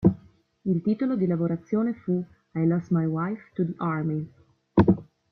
Il 0.63 0.81
titolo 0.81 1.15
di 1.15 1.27
lavorazione 1.27 1.93
fu 1.93 2.25
"I 2.55 2.65
Lost 2.65 2.89
My 2.89 3.05
Wife 3.05 3.51
to 3.53 3.63
the 3.67 3.73
Army". 3.77 4.27